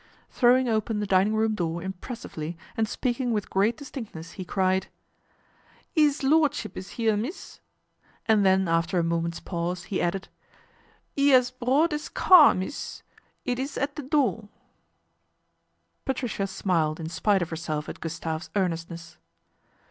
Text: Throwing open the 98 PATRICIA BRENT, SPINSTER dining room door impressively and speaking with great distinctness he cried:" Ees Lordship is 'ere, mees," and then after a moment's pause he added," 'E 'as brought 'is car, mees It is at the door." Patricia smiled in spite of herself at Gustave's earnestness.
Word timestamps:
Throwing 0.31 0.67
open 0.67 0.99
the 0.99 1.05
98 1.05 1.21
PATRICIA 1.29 1.29
BRENT, 1.29 1.45
SPINSTER 1.45 1.61
dining 1.61 1.69
room 1.69 1.73
door 1.73 1.83
impressively 1.83 2.57
and 2.75 2.89
speaking 2.89 3.31
with 3.31 3.49
great 3.51 3.77
distinctness 3.77 4.31
he 4.31 4.43
cried:" 4.43 4.87
Ees 5.95 6.23
Lordship 6.23 6.75
is 6.75 6.95
'ere, 6.97 7.15
mees," 7.15 7.61
and 8.25 8.43
then 8.43 8.67
after 8.67 8.97
a 8.97 9.03
moment's 9.03 9.39
pause 9.39 9.83
he 9.83 10.01
added," 10.01 10.27
'E 11.15 11.31
'as 11.35 11.51
brought 11.51 11.93
'is 11.93 12.09
car, 12.09 12.55
mees 12.55 13.03
It 13.45 13.59
is 13.59 13.77
at 13.77 13.95
the 13.95 14.01
door." 14.01 14.49
Patricia 16.03 16.47
smiled 16.47 16.99
in 16.99 17.07
spite 17.09 17.43
of 17.43 17.51
herself 17.51 17.87
at 17.87 17.99
Gustave's 17.99 18.49
earnestness. 18.55 19.17